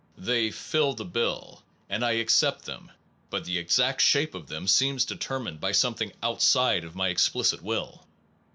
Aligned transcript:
They 0.17 0.49
fill 0.49 0.93
the 0.95 1.05
bill 1.05 1.61
and 1.87 2.03
I 2.03 2.13
accept 2.13 2.65
them, 2.65 2.91
but 3.29 3.45
the 3.45 3.59
exact 3.59 4.01
shape 4.01 4.33
of 4.33 4.47
them 4.47 4.65
seems 4.67 5.05
deter 5.05 5.37
mined 5.37 5.59
by 5.61 5.73
something 5.73 6.11
outside 6.23 6.83
of 6.83 6.95
my 6.95 7.09
explicit 7.09 7.61
will. 7.61 8.03